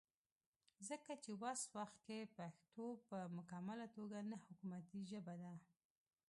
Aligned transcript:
ځکه 0.87 1.11
چې 1.23 1.31
وس 1.41 1.61
وخت 1.75 1.97
کې 2.05 2.31
پښتو 2.37 2.85
پۀ 3.07 3.19
مکمله 3.37 3.85
توګه 3.97 4.17
نه 4.29 4.37
حکومتي 4.45 4.99
ژبه 5.11 5.35
ده 5.41 5.53